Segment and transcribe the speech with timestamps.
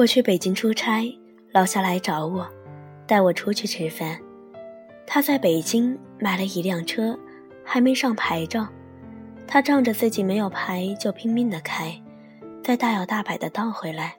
[0.00, 1.14] 我去北京出差，
[1.52, 2.48] 老夏来找我，
[3.06, 4.18] 带我出去吃饭。
[5.06, 7.18] 他在北京买了一辆车，
[7.62, 8.66] 还没上牌照。
[9.46, 11.94] 他仗着自己没有牌，就拼命的开，
[12.64, 14.16] 再大摇大摆的倒回来。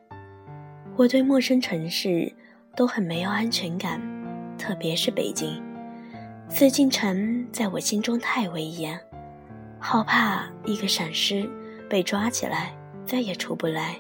[0.98, 2.32] 我对陌生城市
[2.76, 4.00] 都很没有安全感，
[4.60, 5.60] 特别是北京，
[6.48, 9.00] 紫禁城在我心中太威严，
[9.80, 11.50] 好怕一个闪失
[11.90, 12.72] 被抓起来，
[13.04, 13.96] 再也出不来。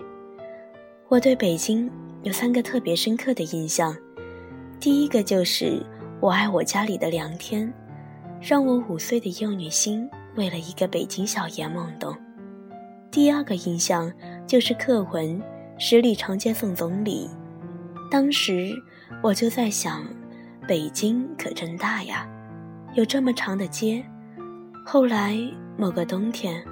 [1.11, 1.91] 我对北京
[2.23, 3.93] 有三个特别深刻的印象，
[4.79, 5.85] 第一个就是
[6.21, 7.69] 我爱我家里的凉天，
[8.39, 12.15] 让我五岁的幼女心为了一个北京小爷懵懂。
[13.11, 14.09] 第二个印象
[14.47, 15.37] 就是课文
[15.77, 17.29] 《十里长街送总理》，
[18.09, 18.73] 当时
[19.21, 20.05] 我就在想，
[20.65, 22.25] 北京可真大呀，
[22.93, 24.01] 有这么长的街。
[24.85, 25.37] 后来
[25.77, 26.63] 某个冬天。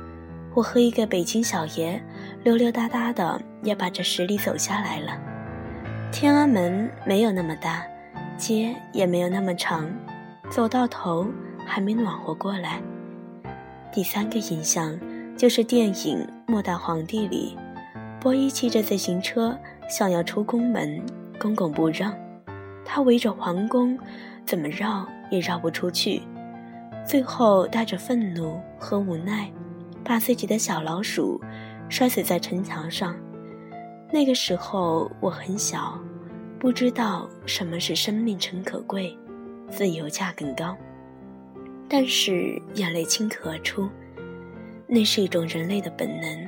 [0.56, 2.04] 我和一个北京小爷
[2.44, 5.18] 溜溜达达的，也把这十里走下来了。
[6.12, 7.84] 天安门没有那么大，
[8.38, 9.90] 街也没有那么长，
[10.50, 11.28] 走到头
[11.66, 12.82] 还没暖和过来。
[13.92, 14.98] 第三个印象
[15.38, 15.94] 就是电影
[16.46, 17.58] 《末代皇帝》里，
[18.20, 19.58] 伯夷骑着自行车
[19.90, 21.02] 想要出宫门，
[21.40, 22.14] 公公不让，
[22.86, 23.98] 他围着皇宫，
[24.46, 26.22] 怎么绕也绕不出去，
[27.06, 29.50] 最后带着愤怒和无奈。
[30.02, 31.40] 把自己的小老鼠
[31.88, 33.16] 摔死在城墙上。
[34.12, 36.00] 那个时候我很小，
[36.60, 39.16] 不知道什么是生命诚可贵，
[39.70, 40.76] 自由价更高。
[41.88, 43.88] 但是眼泪倾刻而出，
[44.88, 46.48] 那是一种人类的本能，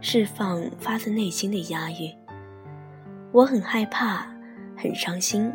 [0.00, 2.14] 释放发自内心的压抑。
[3.32, 4.26] 我很害怕，
[4.76, 5.52] 很伤心，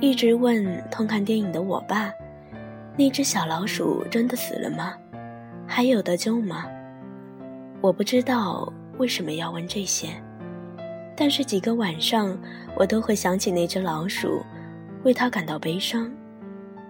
[0.00, 2.10] 一直问痛看电影的我爸
[2.98, 4.94] ：“那只小老鼠真的死了吗？”
[5.66, 6.66] 还有得救吗？
[7.80, 10.08] 我不知道为什么要问这些，
[11.16, 12.38] 但是几个晚上
[12.74, 14.42] 我都会想起那只老鼠，
[15.04, 16.10] 为它感到悲伤，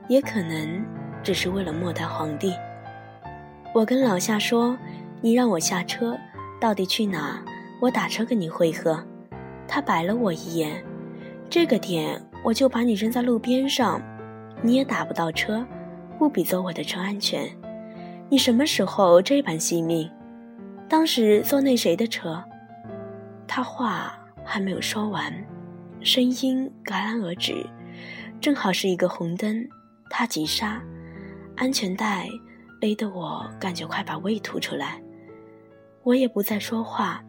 [0.09, 0.85] 也可能
[1.23, 2.53] 只是为了末代皇帝。
[3.75, 4.77] 我跟老夏说
[5.21, 6.17] ：“你让我下车，
[6.61, 7.43] 到底去哪？
[7.81, 9.03] 我打车跟你会合。”
[9.67, 10.83] 他白了我一眼
[11.49, 14.01] ：“这个点我就把你扔在路边上，
[14.61, 15.67] 你也打不到车，
[16.19, 17.49] 不比坐我的车安全。”
[18.29, 20.11] 你什么时候这般惜命？
[20.89, 22.43] 当时坐那谁的车？
[23.47, 25.33] 他话还没有说完，
[26.03, 27.67] 声音戛然而止，
[28.41, 29.69] 正好是一个红灯，
[30.11, 30.83] 他急刹，
[31.57, 32.29] 安全带
[32.81, 35.03] 勒得我感觉快把胃吐出来。
[36.03, 37.25] 我也不再说话，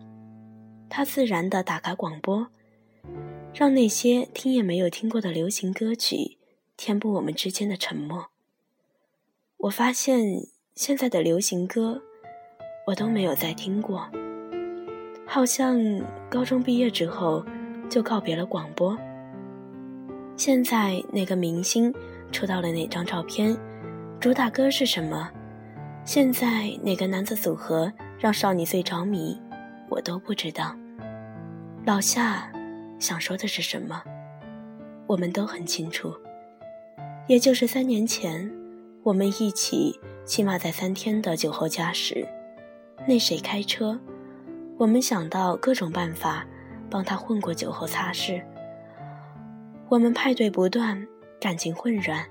[0.90, 2.48] 他自然地打开广播，
[3.54, 6.38] 让那些听也没有听过的流行歌曲
[6.78, 8.28] 填补我们之间的沉默。
[9.58, 10.48] 我发现。
[10.76, 12.02] 现在的流行歌，
[12.88, 14.10] 我都没有再听过。
[15.34, 15.82] 好像
[16.30, 17.44] 高中毕业之后
[17.90, 18.96] 就告别了广播。
[20.38, 21.92] 现在哪个明星
[22.32, 23.58] 出道了哪张照片，
[24.20, 25.28] 主打歌是什么？
[26.06, 29.42] 现在哪个男子组合让少女最着迷，
[29.90, 30.76] 我都不知道。
[31.84, 32.48] 老夏
[33.00, 34.04] 想说的是什么？
[35.08, 36.16] 我们都很清楚。
[37.26, 38.54] 也就是三年前，
[39.02, 40.00] 我们一起。
[40.26, 42.26] 起码在三天的酒后驾驶，
[43.08, 44.00] 那谁开车？
[44.78, 46.46] 我们想到各种办法
[46.90, 48.42] 帮他混过酒后擦拭。
[49.90, 51.08] 我们派对不断，
[51.40, 52.26] 感情混乱，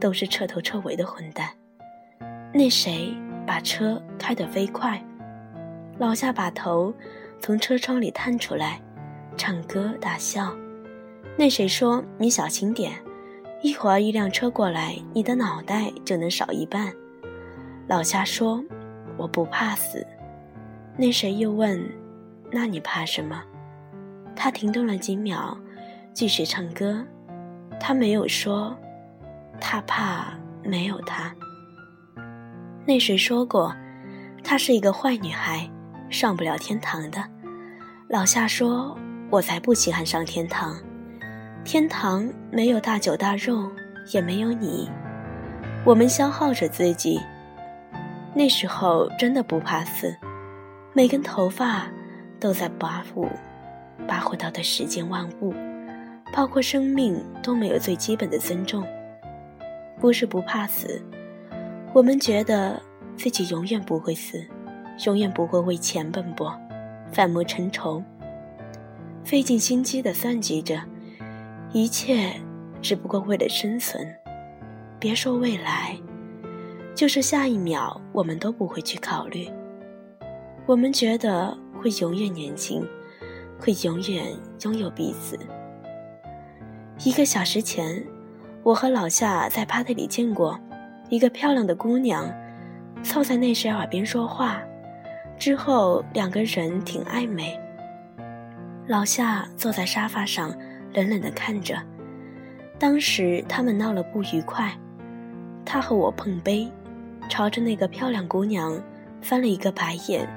[0.00, 1.50] 都是彻头彻尾的混蛋。
[2.54, 3.14] 那谁
[3.46, 5.02] 把车开得飞快？
[5.98, 6.92] 老夏把头
[7.40, 8.80] 从车窗里探出来，
[9.36, 10.54] 唱歌大笑。
[11.36, 12.92] 那谁说你小心点，
[13.62, 16.92] 一会儿一辆车过来，你的脑袋就能少一半。
[17.86, 18.64] 老夏说
[19.18, 20.06] ：“我不怕死。”
[20.96, 21.82] 那谁又问
[22.52, 23.42] ：“那你怕什么？”
[24.36, 25.56] 他停顿了几秒，
[26.12, 27.04] 继续唱歌。
[27.80, 28.76] 他没有说，
[29.60, 31.34] 他怕没有他。
[32.86, 33.74] 那谁说过，
[34.44, 35.68] 她是一个坏女孩，
[36.10, 37.22] 上不了天堂的。
[38.08, 38.96] 老夏说
[39.30, 40.76] ：“我才不稀罕上天堂，
[41.64, 43.70] 天堂没有大酒大肉，
[44.12, 44.90] 也没有你。
[45.84, 47.20] 我们消耗着自己。”
[48.34, 50.16] 那时候真的不怕死，
[50.94, 51.90] 每根头发
[52.38, 53.26] 都在跋扈，
[54.06, 55.54] 跋扈到对世间万物，
[56.34, 58.86] 包括生命都没有最基本的尊重。
[59.98, 61.02] 不是不怕死，
[61.94, 62.78] 我们觉得
[63.16, 64.46] 自己永远不会死，
[65.06, 66.52] 永远不会为钱奔波，
[67.10, 68.02] 反目成仇，
[69.24, 70.78] 费尽心机的算计着，
[71.72, 72.34] 一切
[72.82, 74.06] 只不过为了生存。
[74.98, 75.96] 别说未来。
[76.94, 79.48] 就是下一秒，我们都不会去考虑。
[80.64, 82.86] 我们觉得会永远年轻，
[83.58, 84.26] 会永远
[84.62, 85.38] 拥有彼此。
[87.04, 88.00] 一个小时前，
[88.62, 90.58] 我和老夏在趴特里见过
[91.08, 92.32] 一个漂亮的姑娘，
[93.02, 94.62] 凑在那谁耳边说话，
[95.36, 97.58] 之后两个人挺暧昧。
[98.86, 100.54] 老夏坐在沙发上，
[100.92, 101.76] 冷冷地看着。
[102.78, 104.72] 当时他们闹了不愉快，
[105.64, 106.70] 他和我碰杯，
[107.28, 108.80] 朝着那个漂亮姑娘
[109.20, 110.28] 翻了一个白眼，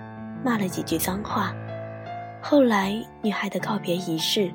[0.46, 1.56] 骂了几句脏话。
[2.40, 4.52] 后来女孩的告别仪式，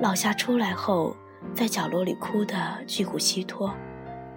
[0.00, 1.16] 老夏出来后，
[1.54, 2.56] 在角落里哭得
[2.88, 3.72] 巨骨虚脱，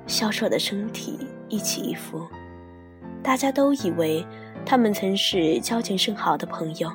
[0.05, 1.17] 消瘦的身体
[1.49, 2.27] 一起一伏。
[3.23, 4.23] 大家都以为
[4.63, 6.91] 他们曾是交情甚好的朋友，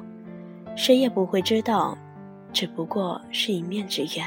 [0.77, 1.99] 谁也不会知道，
[2.53, 4.25] 只不过是一面之缘。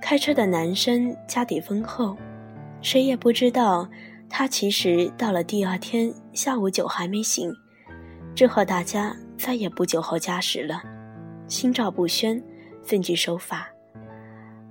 [0.00, 2.16] 开车的男生家底丰厚，
[2.80, 3.88] 谁也不知道
[4.28, 7.52] 他其实到了第二天下午酒还没醒。
[8.34, 10.82] 之后大家再也不酒后驾驶了，
[11.48, 12.42] 心照不宣，
[12.82, 13.68] 遵纪守法，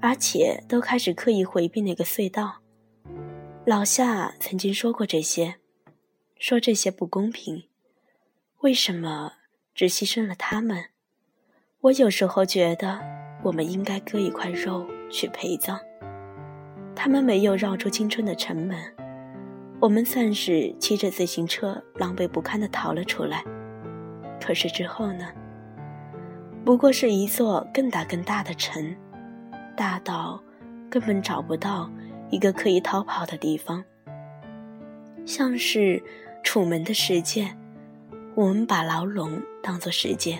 [0.02, 2.60] 而且都开始刻意回避那个隧道。
[3.66, 5.56] 老夏曾经说过这些，
[6.38, 7.64] 说这些不公平，
[8.62, 9.34] 为什么
[9.74, 10.86] 只牺牲了他们？
[11.82, 13.00] 我有时候觉得，
[13.44, 14.88] 我们应该割一块肉。
[15.12, 15.80] 去陪葬。
[16.96, 18.78] 他们没有绕出青春的城门，
[19.82, 23.44] 我们算是骑着自行车狼狈不堪地逃了出来。
[24.42, 25.28] 可是之后呢？
[26.66, 28.96] 不过是一座更大更大的城，
[29.78, 30.44] 大到
[30.90, 31.90] 根本找不到
[32.30, 33.84] 一个可以逃跑的地方。
[35.26, 36.04] 像是
[36.44, 37.50] 楚门的世界，
[38.36, 40.38] 我们把牢笼当作世界，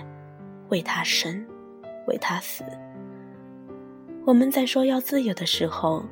[0.68, 1.46] 为他生，
[2.08, 2.64] 为他死。
[4.26, 6.04] 我们在说要自由的时候，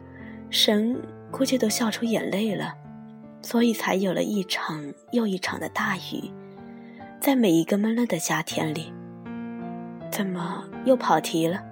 [0.49, 2.73] 神估计都笑出眼泪了，
[3.47, 6.29] 所以才有了一场又一场的大雨，
[7.17, 8.91] 在每一个闷热的夏天里。
[10.11, 11.63] 怎么又跑题了？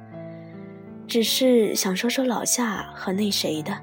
[1.06, 3.78] 只是想说说老夏和那谁的，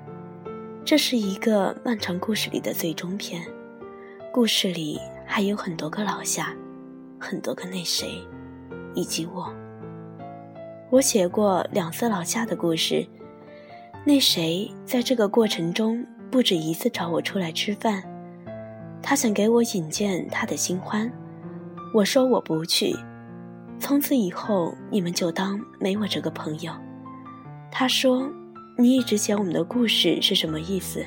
[0.87, 3.43] 这是一个漫长故事里的最终篇，
[4.33, 6.51] 故事里还有很多个老夏，
[7.21, 8.27] 很多个那谁，
[8.95, 9.55] 以及我。
[10.89, 13.07] 我写过两次老夏的故事，
[14.03, 18.03] 那谁在这个过程中不止一次找我出来吃饭，
[19.03, 21.13] 他想给我引荐他的新欢，
[21.93, 22.97] 我说我不去，
[23.79, 26.73] 从此以后你们就当没我这个朋友。
[27.71, 28.27] 他说，
[28.79, 31.05] 你一直写我们的故事是什么意思？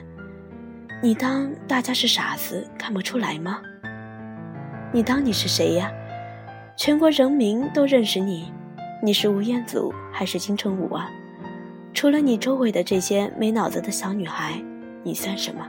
[1.02, 3.60] 你当大家是傻子看不出来吗？
[4.94, 5.92] 你当你是谁呀？
[6.78, 8.54] 全国人民都认识你。
[9.02, 11.10] 你是吴彦祖还是金城武啊？
[11.96, 14.62] 除了你周围的这些没脑子的小女孩，
[15.06, 15.64] 你算什么？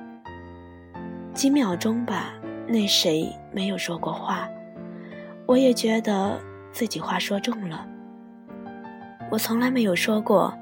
[1.34, 2.32] 几秒钟吧，
[2.66, 4.48] 那谁没有说过话？
[5.44, 6.40] 我也觉得
[6.72, 7.86] 自己话说重了。
[9.30, 10.56] 我从来没有说过，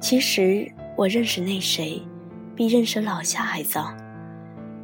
[0.00, 2.02] 其实我认识那谁，
[2.56, 3.94] 比认识老夏还早。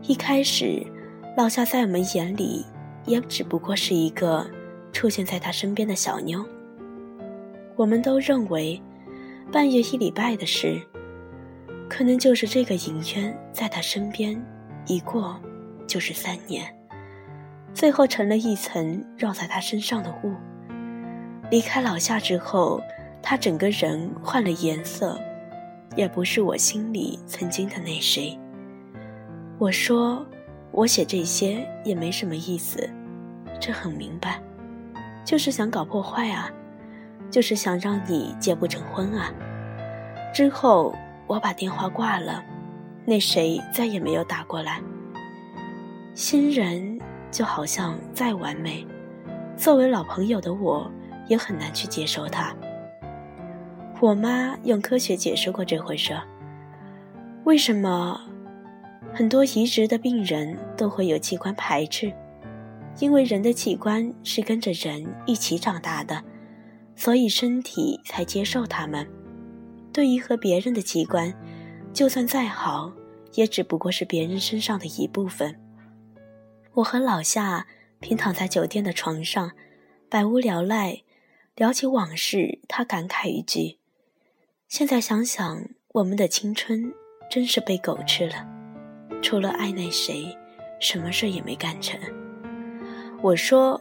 [0.03, 0.81] 一开始，
[1.37, 2.65] 老夏在我们眼里，
[3.07, 4.49] 也只不过是一个
[4.93, 6.47] 出现在他身边的小妞。
[7.75, 8.81] 我们都认为，
[9.51, 10.81] 半夜一礼拜的事，
[11.91, 14.41] 可能就是这个影渊在他身边，
[14.87, 15.39] 一过
[15.89, 16.65] 就是三年，
[17.75, 20.33] 最后成了一层绕在他身上的雾。
[21.51, 22.81] 离开老夏之后，
[23.21, 25.21] 他整个人换了颜色，
[25.97, 28.39] 也不是我心里曾经的那谁。
[29.59, 30.25] 我说，
[30.71, 32.89] 我写这些也没什么意思，
[33.61, 34.41] 这很明白，
[35.25, 36.49] 就是想搞破坏啊。
[37.31, 39.33] 就是想让你结不成婚啊！
[40.35, 40.93] 之后
[41.31, 42.45] 我把电话挂了，
[43.05, 44.83] 那谁再也没有打过来。
[46.13, 46.99] 新人
[47.31, 48.85] 就好像再完美，
[49.57, 50.91] 作为老朋友的我
[51.29, 52.53] 也很难去接受他。
[54.01, 56.21] 我妈用科学解释过这回事：
[57.45, 58.21] 为什么
[59.15, 62.13] 很多移植的病人都会有器官排斥？
[62.99, 66.21] 因为人的器官是跟着人一起长大的。
[66.97, 69.07] 所以身体才接受他们。
[69.93, 71.35] 对于和别人的器官，
[71.93, 72.93] 就算再好，
[73.35, 75.59] 也只不过是别人身上的一部分。
[76.75, 77.67] 我和老夏
[77.99, 79.53] 平躺在酒店的床上，
[80.09, 81.03] 百无聊赖，
[81.57, 82.61] 聊起往事。
[82.69, 83.79] 他感慨一句
[84.69, 86.93] ：“现在想想，我们的青春
[87.31, 88.47] 真是被狗吃了。
[89.21, 90.37] 除了爱那谁，
[90.81, 92.01] 什么事也没干成。”
[93.23, 93.81] 我说：“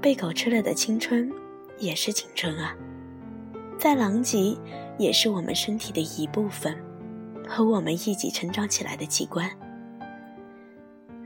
[0.00, 1.30] 被狗吃了的青春。”
[1.78, 2.76] 也是青春啊，
[3.76, 4.56] 在狼藉
[4.98, 6.76] 也是我们身体的一部分，
[7.48, 9.50] 和我们一起成长起来的器官。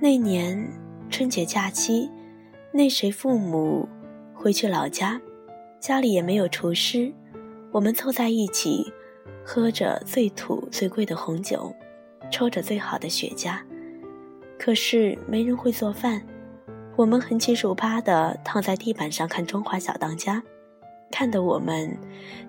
[0.00, 0.68] 那年
[1.11, 2.11] 春节假期，
[2.73, 3.88] 那谁父母
[4.35, 5.20] 回去老家，
[5.80, 7.12] 家里也没有厨师，
[7.73, 8.92] 我们凑在一起，
[9.44, 11.75] 喝着最土最贵的红酒，
[12.30, 13.58] 抽着最好的雪茄。
[14.58, 16.23] 可是没人会做饭，
[16.96, 20.37] 我们横七竖八地躺在地板上看《中华小当家》，
[21.11, 21.96] 看得我们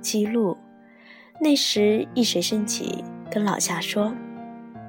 [0.02, 0.56] 记录。
[1.39, 4.12] 那时一时兴起，跟老夏说：“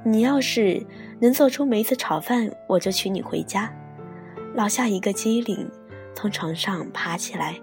[0.02, 0.84] 你要是
[1.20, 3.70] 能做出梅子炒饭，我就娶你回家。”
[4.56, 5.70] 老夏一个机灵，
[6.14, 7.54] 从床上爬起来，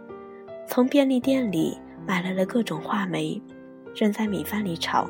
[0.68, 1.76] 从便利店里
[2.06, 3.42] 买来了各种话梅，
[3.96, 5.10] 扔在米饭里炒，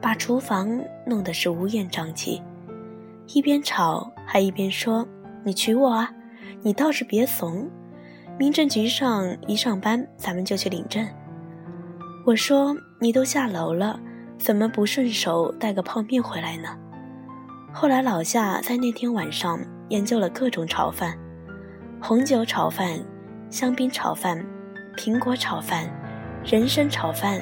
[0.00, 2.42] 把厨房弄得是乌烟瘴气。
[3.34, 5.06] 一边炒还一边说
[5.44, 6.10] ：“你娶我啊！
[6.62, 7.68] 你倒是别怂！
[8.38, 11.06] 民政局上一上班，咱们就去领证。”
[12.24, 13.98] 我说：“你都下楼了，
[14.38, 16.68] 怎么不顺手带个泡面回来呢？”
[17.72, 19.58] 后来老夏在那天晚上
[19.88, 21.16] 研究了各种炒饭：
[22.00, 22.98] 红酒炒饭、
[23.48, 24.44] 香槟炒饭、
[24.96, 25.88] 苹果炒饭、
[26.44, 27.40] 人参炒饭，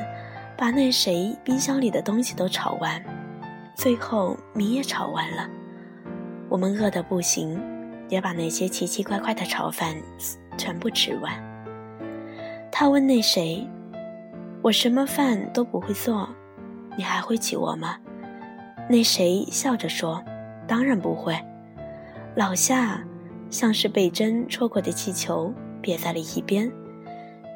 [0.57, 3.03] 把那谁冰箱里的东西都炒完，
[3.75, 5.49] 最后米也炒完了。
[6.49, 7.61] 我们饿得不行，
[8.09, 9.97] 也把那些奇奇怪怪的炒饭
[10.57, 11.33] 全部吃完。
[12.71, 13.67] 他问那谁
[14.62, 16.29] ：“我什么饭都不会做，
[16.97, 17.97] 你还会娶我吗？”
[18.88, 20.23] 那谁笑着说
[20.67, 21.38] ：“当然不会。”
[22.35, 23.03] 老夏
[23.50, 26.71] 像是被针戳过的气球，憋在了一边。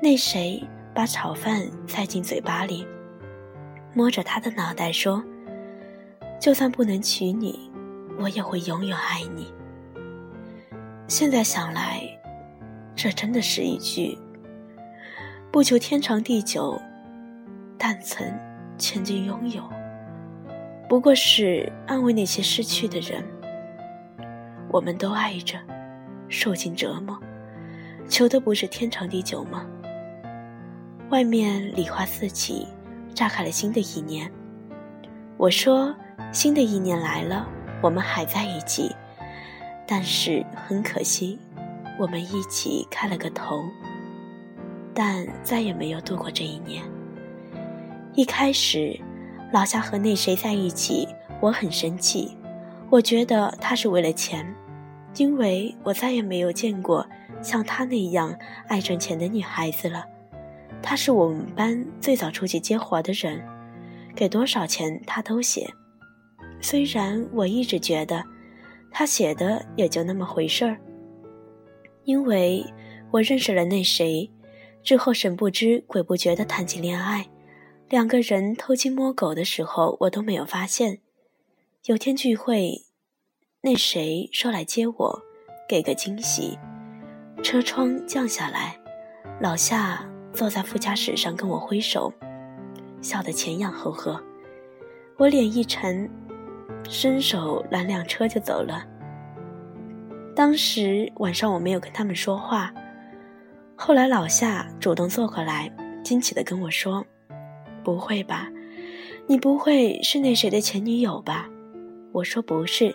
[0.03, 0.63] 那谁
[0.95, 2.87] 把炒饭塞进嘴巴里，
[3.95, 5.23] 摸着他的脑袋说
[6.41, 7.71] ：“就算不能娶你。”
[8.19, 9.53] 我也会永远爱你。
[11.09, 12.03] 现在想来，
[12.95, 14.17] 这真的是一句
[15.51, 16.79] 不求天长地久，
[17.85, 18.25] 但曾
[18.79, 19.61] 曾经拥有。
[20.89, 23.25] 不过是安慰那些失去的人。
[24.71, 25.59] 我们都爱着，
[26.29, 27.19] 受尽折磨，
[28.09, 29.67] 求的不是天长地久吗？
[31.11, 32.69] 外面礼花四起，
[33.13, 34.31] 炸开了新的一年。
[35.37, 35.93] 我说，
[36.31, 37.49] 新的一年来了。
[37.83, 38.95] 我们还在一起，
[39.89, 41.37] 但是很可惜，
[41.99, 43.65] 我们一起开了个头，
[44.95, 46.85] 但再也没有度过这一年。
[48.15, 48.99] 一开始，
[49.53, 51.09] 老夏和那谁在一起，
[51.41, 52.37] 我很生气，
[52.91, 54.55] 我觉得他是为了钱，
[55.17, 57.07] 因为我再也没有见过
[57.41, 58.37] 像他那样
[58.69, 60.05] 爱赚钱的女孩子了。
[60.83, 63.43] 他是我们班最早出去接活的人，
[64.15, 65.73] 给多少钱他都写。
[66.61, 68.23] 虽然我一直觉得，
[68.91, 70.77] 他写的也就那么回事儿。
[72.05, 72.63] 因为
[73.11, 74.31] 我认识了那谁，
[74.83, 77.25] 之后神不知鬼不觉地谈起恋爱，
[77.93, 81.01] 两个人偷鸡摸狗的时候，我都没有发现。
[81.85, 82.87] 有天聚会，
[83.61, 85.23] 那谁说来接我，
[85.69, 86.59] 给个惊喜。
[87.43, 88.81] 车窗降下来，
[89.43, 92.11] 老夏坐在副驾驶上跟我挥手，
[93.03, 94.19] 笑得前仰后合。
[95.19, 96.11] 我脸一沉。
[96.89, 98.83] 伸手拦辆车就走了。
[100.35, 102.73] 当时晚上我没有跟他们说话，
[103.77, 105.71] 后来老夏主动坐过来，
[106.03, 107.05] 惊奇地跟我说
[107.83, 108.51] ：“不会吧，
[109.27, 111.49] 你不会是那谁的前女友吧？”
[112.13, 112.95] 我说：“不是。”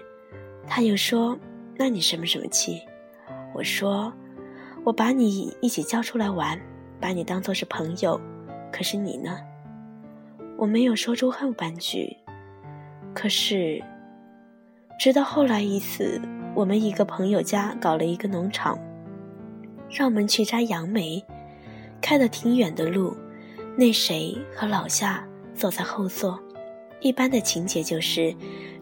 [0.67, 1.37] 他又说
[1.77, 2.81] ：“那你什么什么气？”
[3.55, 4.13] 我说
[4.83, 6.59] ：“我把你一起叫出来玩，
[6.99, 8.19] 把你当做是朋友，
[8.71, 9.39] 可是你呢？”
[10.57, 12.15] 我没有说出后半句。
[13.13, 13.81] 可是，
[14.99, 16.21] 直到后来一次，
[16.53, 18.77] 我们一个朋友家搞了一个农场，
[19.89, 21.23] 让我们去摘杨梅，
[22.01, 23.15] 开得挺远的路，
[23.77, 26.37] 那谁和老夏坐在后座，
[26.99, 28.35] 一般的情节就是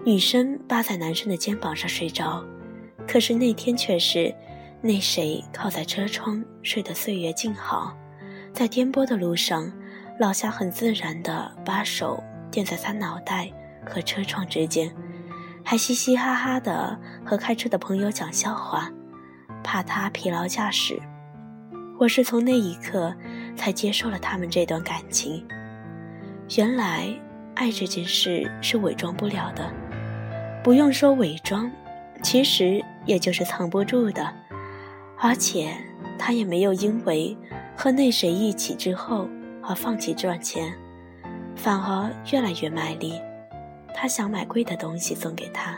[0.06, 2.44] 女生扒在男生的肩膀上睡着，
[3.06, 4.34] 可是那天却是
[4.82, 7.96] 那谁靠在车窗睡得岁月静好，
[8.54, 9.72] 在颠簸的路上，
[10.18, 13.52] 老夏很自然地把手垫在他脑袋。
[13.88, 14.92] 和车窗之间，
[15.64, 18.92] 还嘻嘻哈哈的和开车的朋友讲笑话，
[19.64, 21.00] 怕他疲劳驾驶。
[22.00, 23.16] 我是从那一刻
[23.56, 25.46] 才接受了他们这段感情。
[26.58, 27.08] 原来
[27.56, 29.72] 爱这件事是伪装不了的，
[30.64, 31.72] 不用说伪装，
[32.22, 34.32] 其实也就是藏不住的。
[35.18, 35.72] 而且
[36.20, 37.36] 他也没有因为
[37.76, 39.28] 和那谁一起之后
[39.64, 40.74] 而放弃赚钱，
[41.56, 43.20] 反而越来越卖力。
[43.94, 45.78] 他想买贵的东西送给他。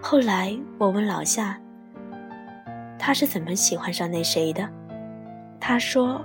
[0.00, 1.60] 后来我问老夏，
[2.98, 4.68] 他是怎么喜欢上那谁的？
[5.60, 6.24] 他说，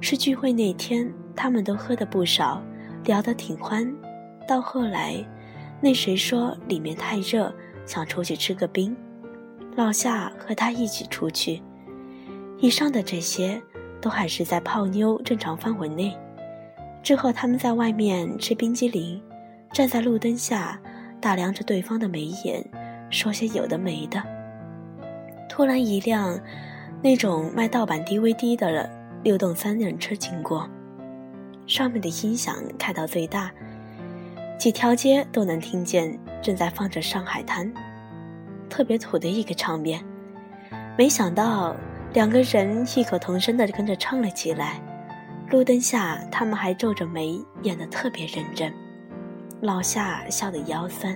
[0.00, 2.62] 是聚会那天，他们都喝的不少，
[3.04, 3.90] 聊得挺欢。
[4.48, 5.22] 到后来，
[5.80, 7.52] 那谁说里面太热，
[7.84, 8.96] 想出去吃个冰，
[9.76, 11.62] 老夏和他一起出去。
[12.58, 13.60] 以上的这些，
[14.00, 16.16] 都还是在泡妞正常范围内。
[17.02, 19.22] 之后，他们在外面吃冰激凌，
[19.72, 20.80] 站在路灯下
[21.20, 22.64] 打量着对方的眉眼，
[23.10, 24.22] 说些有的没的。
[25.48, 26.38] 突然，一辆
[27.02, 28.90] 那种卖盗版 DVD 的了
[29.22, 30.66] 六栋三轮车经过，
[31.66, 33.50] 上面的音响开到最大，
[34.58, 37.70] 几条街都能听见，正在放着《上海滩》，
[38.70, 40.02] 特别土的一个场面。
[40.96, 41.76] 没想到
[42.14, 44.80] 两个人异口同声地跟着唱了起来。
[45.50, 48.72] 路灯下，他们还皱着眉，演得特别认真。
[49.60, 51.14] 老夏笑得腰酸。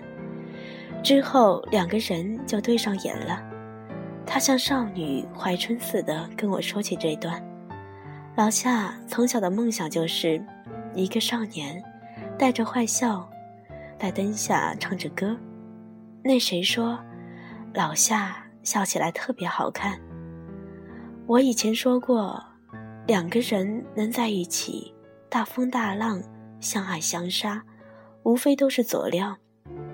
[1.02, 3.42] 之后，两个人就对上眼了。
[4.26, 7.42] 他像少女怀春似的跟我说起这段。
[8.36, 10.44] 老夏从小的梦想就是
[10.92, 11.80] 一个少年，
[12.36, 13.28] 带着坏笑，
[13.96, 15.36] 在灯下唱着歌。
[16.22, 16.98] 那谁说，
[17.72, 20.00] 老夏笑起来特别好看？
[21.26, 22.42] 我以前说过。
[23.06, 24.94] 两个人能在一起，
[25.28, 26.22] 大风大浪，
[26.58, 27.62] 相爱相杀，
[28.22, 29.36] 无非都是佐料。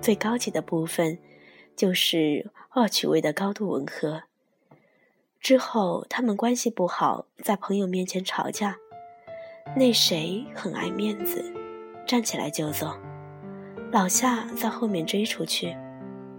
[0.00, 1.18] 最高级的部分，
[1.75, 4.23] 就是恶趣味的高度吻合。
[5.40, 8.76] 之后他们关系不好，在朋友面前吵架。
[9.75, 11.52] 那谁很爱面子，
[12.06, 12.94] 站起来就走。
[13.90, 15.75] 老夏在后面追出去，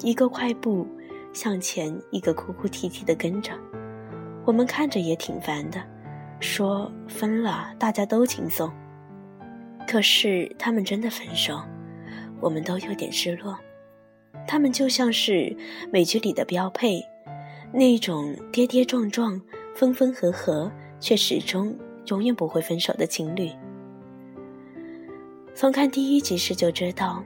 [0.01, 0.87] 一个快步
[1.33, 3.51] 向前，一个哭哭啼啼的跟着。
[4.45, 5.81] 我们看着也挺烦的。
[6.39, 8.71] 说分了，大家都轻松。
[9.87, 11.59] 可是他们真的分手，
[12.39, 13.57] 我们都有点失落。
[14.47, 15.55] 他们就像是
[15.91, 17.01] 美剧里的标配，
[17.73, 19.41] 那种跌跌撞撞、
[19.75, 21.75] 分分合合，却始终
[22.07, 23.49] 永远不会分手的情侣。
[25.55, 27.23] 从看第一集时就知道，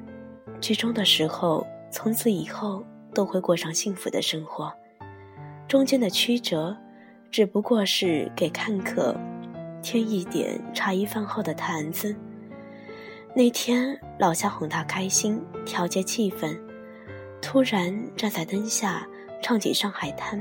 [0.62, 4.72] 剧中的时候，从此以后都会过上幸福的生活，
[5.68, 6.76] 中间的曲折。
[7.32, 9.14] 只不过是给看客
[9.82, 12.16] 添一点茶余饭后的谈资。
[13.36, 16.58] 那天老夏哄他开心，调节气氛，
[17.42, 19.06] 突然站在灯下
[19.46, 20.40] 唱起《上海滩》，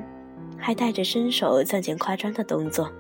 [0.57, 2.90] 还带着伸手向前夸张的动作。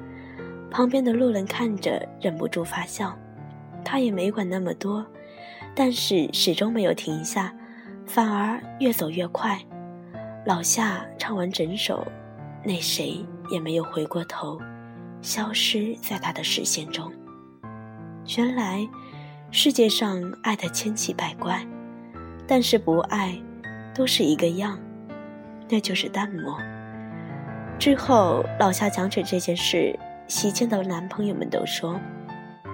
[0.70, 3.18] 旁边的路人看着忍不住发笑，
[3.82, 5.02] 他也没管那么多，
[5.74, 7.54] 但是始终没有停下，
[8.04, 9.58] 反而越走越快。
[10.44, 12.06] 老夏唱完整首。
[12.62, 14.60] 那谁也没有回过头，
[15.22, 17.10] 消失在他的视线中。
[18.36, 18.86] 原来，
[19.50, 21.66] 世界上爱的千奇百怪，
[22.46, 23.34] 但是不爱，
[23.94, 24.78] 都是一个样，
[25.74, 26.56] 那就是淡漠。
[27.80, 31.98] 之后，老夏讲起这件事，席间的男朋友们都说：“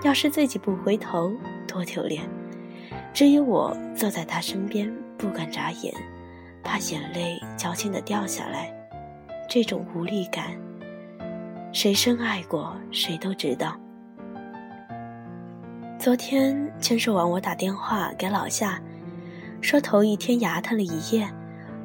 [0.05, 1.33] 要是自己不回头，
[1.67, 2.29] 多丢脸。”
[3.15, 5.95] 只有我坐在他身边，不敢眨眼，
[6.63, 8.71] 怕眼泪矫情的掉下来。
[9.49, 10.49] 这种无力感，
[11.73, 13.81] 谁深爱过，谁都知道。
[15.99, 18.79] 昨天签售完，我打电话给老夏，
[19.63, 21.27] 说头一天牙疼了一夜，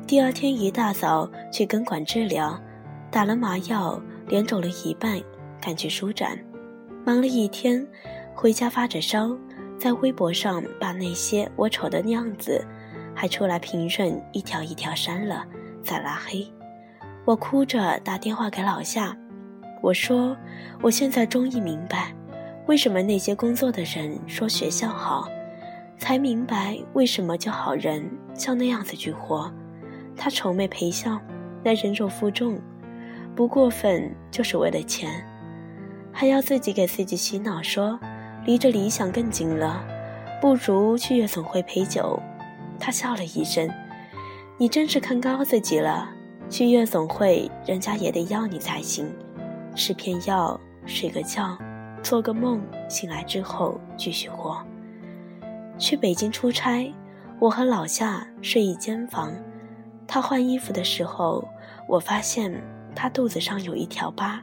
[0.07, 2.55] 第二天一大早去根管治疗，
[3.09, 5.19] 打了麻药，脸肿了一半，
[5.59, 6.37] 赶去舒展，
[7.03, 7.85] 忙了一天，
[8.35, 9.35] 回家发着烧，
[9.79, 12.63] 在微博上把那些我丑的样子，
[13.15, 15.43] 还出来评论一条一条删了，
[15.81, 16.47] 再拉黑。
[17.25, 19.17] 我哭着打电话给老夏，
[19.81, 20.37] 我说
[20.83, 22.13] ：“我现在终于明白，
[22.67, 25.27] 为什么那些工作的人说学校好，
[25.97, 29.51] 才明白为什么叫好人像那样子去活。
[30.17, 31.19] 他愁眉陪笑，
[31.63, 32.60] 来忍辱负重，
[33.36, 35.25] 不过分就是为了钱，
[36.12, 37.99] 还要自己给自己洗脑说，
[38.45, 39.86] 离着理想更近了，
[40.41, 42.19] 不如去夜总会陪酒。”
[42.80, 43.69] 他笑了一声
[44.58, 46.10] ：“你真是看高自己了。”
[46.47, 49.12] 去夜总会，人家也得要你才行。
[49.73, 51.58] 吃片药，睡个觉，
[52.04, 54.63] 做个梦，醒来之后继续活。
[55.80, 56.93] 去北京出差，
[57.39, 59.34] 我和老夏睡一间房。
[60.07, 61.47] 他换衣服的时候，
[61.87, 62.63] 我发现
[62.95, 64.41] 他肚子上有一条疤。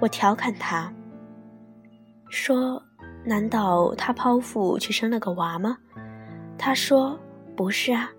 [0.00, 0.92] 我调侃他，
[2.28, 2.82] 说
[3.24, 5.78] ：“难道他剖腹去生了个娃吗？”
[6.58, 7.18] 他说
[7.56, 8.10] ：“不是啊，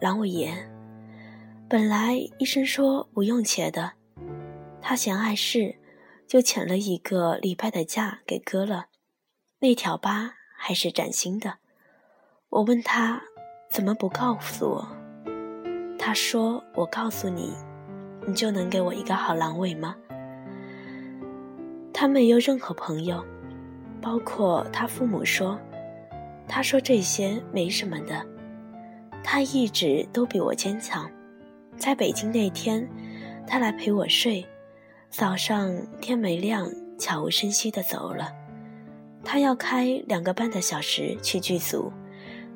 [0.00, 0.68] 阑尾炎。”
[1.68, 3.92] 本来医生说不用切的，
[4.82, 5.76] 他嫌碍事，
[6.26, 8.86] 就请了一个礼拜的假给割了。
[9.60, 11.58] 那条疤还是崭新的。
[12.48, 13.22] 我问他
[13.70, 14.88] 怎么不告诉我，
[16.02, 17.52] 他说：“我告诉你，
[18.26, 19.94] 你就能给我一个好阑尾吗？”
[21.92, 23.22] 他没有任何朋友，
[24.00, 25.60] 包括他父母说，
[26.48, 28.24] 他说这些没什么的，
[29.22, 31.08] 他一直都比我坚强。
[31.76, 32.88] 在北京那天，
[33.46, 34.42] 他来陪我睡。
[35.10, 36.66] 早上天没亮
[36.98, 38.32] 悄无声息地走了。
[39.22, 41.92] 他要开两个半的小时去剧组，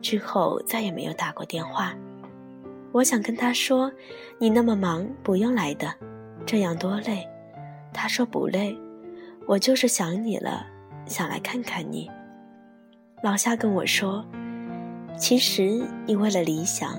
[0.01, 1.95] 之后再也没有打过电话。
[2.95, 3.91] 我想跟他说
[4.39, 5.93] ：“你那么忙，不用来的，
[6.47, 7.29] 这样多累。”
[7.93, 8.79] 他说：“不累，
[9.49, 10.65] 我就是想你了，
[11.05, 12.09] 想来看看你。”
[13.21, 14.25] 老夏跟我说
[15.19, 16.97] ：“其实你为了理想，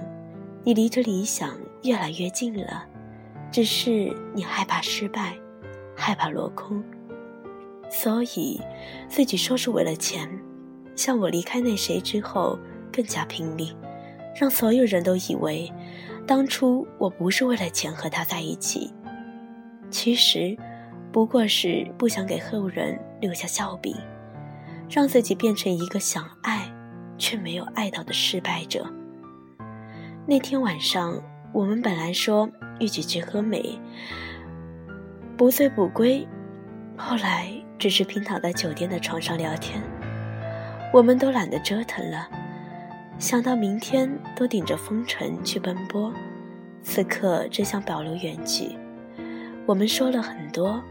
[0.66, 2.86] 你离着理想越来越近了，
[3.50, 5.34] 只是你害怕失败，
[5.96, 6.84] 害怕落空，
[7.90, 8.60] 所以
[9.08, 10.30] 自己说是为了钱。
[10.94, 12.60] 像我离开那谁之后，
[12.92, 13.74] 更加拼命。”
[14.36, 15.72] 让所有人都以为，
[16.28, 18.94] 当初我不是为了钱和他在一起，
[19.90, 20.58] 其实
[21.12, 23.96] 不过是不想给后人留下笑柄，
[24.90, 26.70] 让自己变成一个想爱
[27.18, 28.86] 却没有爱到的失败者。
[30.28, 31.22] 那天晚上，
[31.54, 33.80] 我们本来说一起去喝美，
[35.38, 36.28] 不醉不归，
[36.98, 39.82] 后来只是平躺在酒店的床上聊天，
[40.92, 42.28] 我们都懒得折腾了。
[43.18, 46.12] 想到明天都顶着风尘去奔波，
[46.84, 48.78] 此刻只想保留原句。
[49.66, 50.84] 我们说了很多，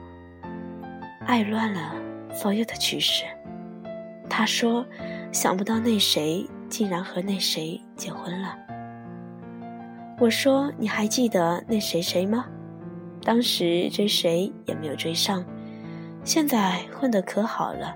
[1.26, 1.94] 爱乱了
[2.32, 3.24] 所有的趋势。
[4.28, 4.84] 他说
[5.30, 8.56] ：“想不到那谁竟然和那谁结婚了。”
[10.18, 12.46] 我说：“你还记得那谁谁吗？
[13.22, 15.44] 当时追谁也没有追上，
[16.24, 17.94] 现在混得可好了。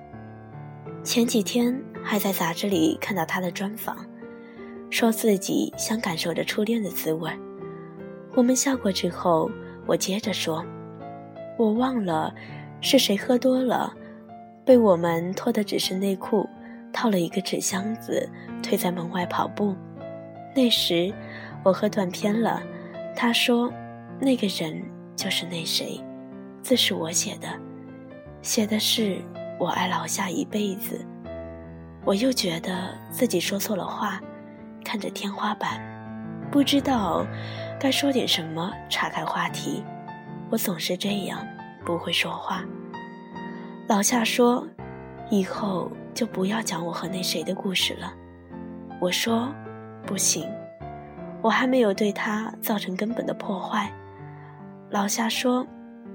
[1.03, 3.97] 前几天还在杂志里看到他的专访。”
[4.90, 7.31] 说自己想感受着初恋的滋味。
[8.35, 9.51] 我们笑过之后，
[9.87, 10.64] 我接着说
[11.59, 12.33] ：“我忘了
[12.81, 13.92] 是谁喝多了，
[14.64, 16.48] 被我们脱的只是内裤，
[16.92, 18.29] 套了一个纸箱子，
[18.62, 19.74] 推在门外跑步。
[20.55, 21.12] 那时
[21.64, 22.62] 我喝断片了。
[23.16, 23.72] 他说，
[24.20, 24.81] 那个人
[25.16, 26.01] 就是那谁，
[26.62, 27.48] 字是我写的，
[28.42, 29.18] 写的是
[29.59, 31.05] 我爱老夏一辈子。
[32.05, 34.20] 我又觉得自己说错了话。”
[34.88, 35.79] 看着天花板，
[36.51, 37.27] 不知道
[37.79, 39.85] 该说点什么，岔开话题。
[40.48, 41.46] 我总是这样，
[41.85, 42.64] 不会说话。
[43.87, 44.66] 老夏说
[45.29, 48.14] ：“以后就不要讲我和那谁的故事了。”
[48.98, 49.53] 我说
[50.07, 50.51] ：“不行，
[51.42, 53.92] 我还没有对他造成根本的破坏。”
[54.88, 55.66] 老夏说：“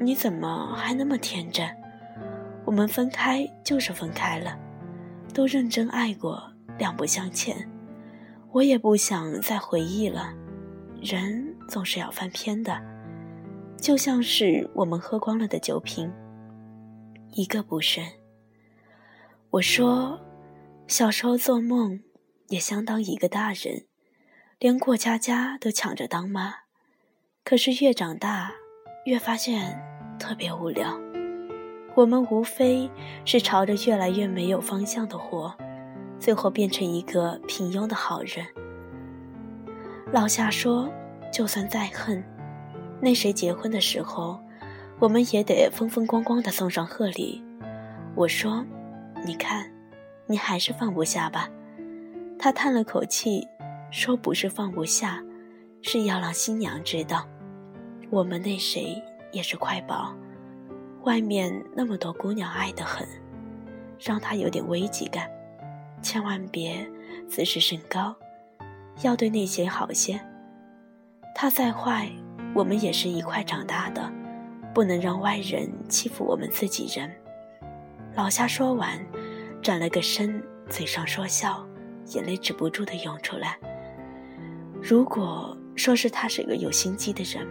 [0.02, 1.70] 你怎么还那么天真？
[2.66, 4.58] 我们分开就是分开了，
[5.32, 6.42] 都认真爱过，
[6.80, 7.56] 两不相欠。”
[8.54, 10.32] 我也不想再回忆了，
[11.02, 12.80] 人总是要翻篇的，
[13.82, 16.14] 就像是我们喝光了的酒瓶，
[17.32, 18.06] 一个不剩。
[19.50, 20.20] 我说，
[20.88, 22.00] 小时候做梦
[22.50, 23.86] 也相当一个大人，
[24.60, 26.54] 连过家家都抢着当妈，
[27.44, 28.52] 可是越长大，
[29.06, 29.82] 越发现
[30.20, 30.96] 特别无聊。
[31.96, 32.88] 我们无非
[33.26, 35.58] 是朝着越来越没有方向的活。
[36.24, 38.46] 最后变成一个平庸的好人。
[40.10, 40.90] 老夏说
[41.34, 42.24] ：“就算再恨，
[43.02, 44.40] 那谁结婚的时候，
[45.00, 47.44] 我们也得风风光光的送上贺礼。”
[48.16, 48.66] 我说
[49.28, 49.70] ：“你看，
[50.26, 51.50] 你还是放不下吧？”
[52.40, 53.46] 他叹了口气，
[53.92, 55.22] 说：“不是放不下，
[55.82, 57.28] 是要让新娘知道，
[58.10, 58.96] 我们那谁
[59.34, 60.16] 也是块宝，
[61.04, 63.06] 外面那么多姑娘爱得很，
[64.00, 65.30] 让他有点危机感。”
[66.04, 66.88] 千万别
[67.28, 68.16] 自视甚高，
[69.02, 70.20] 要对那些好些。
[71.34, 72.08] 他再坏，
[72.54, 74.12] 我们也是一块长大的，
[74.74, 77.12] 不能让外人欺负我们自己人。
[78.16, 79.04] 老夏说完，
[79.62, 81.66] 转了个身，嘴上说笑，
[82.10, 83.58] 眼泪止不住的涌出来。
[84.80, 87.48] 如果说是他是个有心机的人，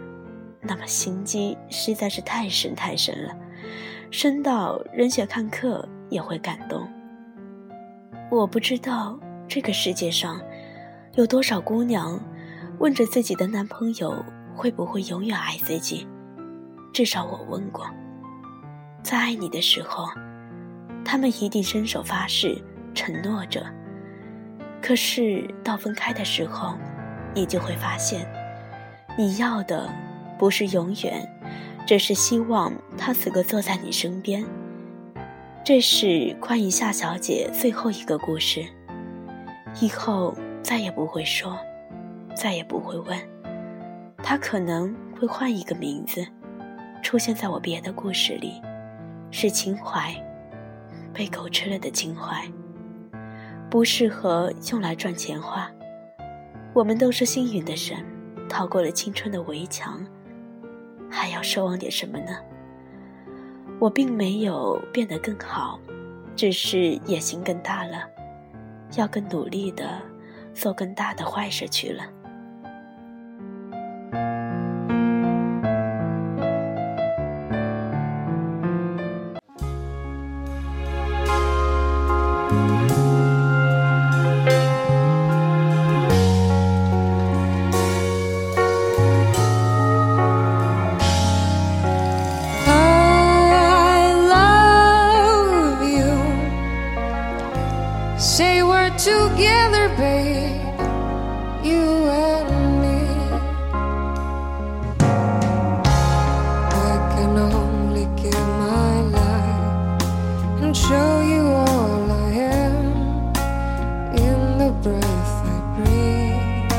[0.61, 3.35] 那么心机实在是太深太深了，
[4.11, 6.87] 深到人血看客也会感动。
[8.33, 9.15] 我不知道
[9.47, 10.41] 这个世界上
[11.13, 12.19] 有多少姑娘
[12.79, 16.07] 问着自己的男朋友会不会永远爱自己，
[16.91, 17.85] 至少我问过。
[19.03, 20.07] 在爱你的时候，
[21.05, 22.59] 他们一定伸手发誓，
[22.95, 23.63] 承诺着。
[24.81, 26.73] 可是到分开的时候，
[27.35, 28.27] 你就会发现，
[29.15, 29.87] 你要的
[30.39, 31.23] 不是永远，
[31.85, 34.43] 只是希望他此刻坐在你身边。
[35.65, 38.65] 这是关于夏小姐最后一个故事，
[39.79, 41.57] 以后再也不会说，
[42.35, 43.17] 再也不会问，
[44.17, 46.27] 她可能会换一个名字，
[47.01, 48.61] 出现在我别的故事里，
[49.31, 50.13] 是情怀，
[51.13, 52.45] 被狗吃了的情怀，
[53.69, 55.71] 不适合用来赚钱花。
[56.73, 58.05] 我们都是幸运的人，
[58.49, 60.05] 逃过了青春的围墙，
[61.09, 62.37] 还要奢望点什么呢？
[63.79, 65.79] 我并没有变得更好
[66.35, 68.07] 只是野心更大了
[68.95, 70.01] 要更努力的
[70.53, 72.03] 做更大的坏事去了。
[110.87, 112.75] show you all I am
[114.27, 116.73] in the breath I breathe.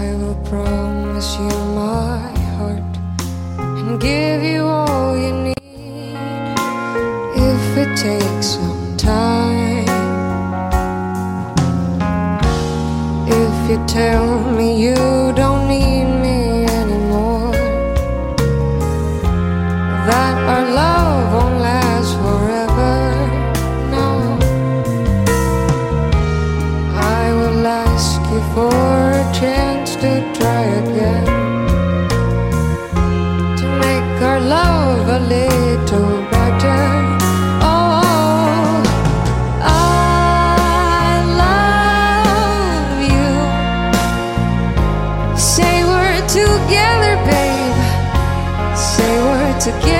[0.00, 2.94] I will promise you my heart
[3.58, 6.16] and give you all you need
[7.52, 9.84] if it takes some time.
[13.42, 15.05] If you tell me you
[49.66, 49.95] to give.